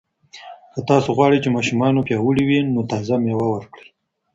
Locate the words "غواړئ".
1.17-1.37